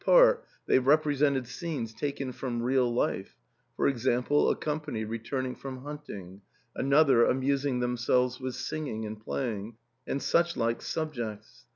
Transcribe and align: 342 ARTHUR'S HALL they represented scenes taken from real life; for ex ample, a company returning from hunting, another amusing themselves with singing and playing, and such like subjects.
342 0.03 0.27
ARTHUR'S 0.27 0.43
HALL 0.43 0.61
they 0.67 0.79
represented 0.79 1.47
scenes 1.47 1.93
taken 1.93 2.31
from 2.31 2.63
real 2.63 2.91
life; 2.91 3.35
for 3.75 3.87
ex 3.87 4.07
ample, 4.07 4.49
a 4.49 4.55
company 4.55 5.03
returning 5.05 5.53
from 5.53 5.83
hunting, 5.83 6.41
another 6.75 7.23
amusing 7.25 7.81
themselves 7.81 8.39
with 8.39 8.55
singing 8.55 9.05
and 9.05 9.21
playing, 9.21 9.75
and 10.07 10.19
such 10.19 10.57
like 10.57 10.81
subjects. 10.81 11.65